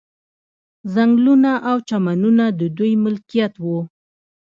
ځنګلونه 0.93 1.51
او 1.69 1.77
چمنونه 1.89 2.45
د 2.59 2.61
دوی 2.77 2.93
ملکیت 3.03 3.53
وو. 3.63 3.79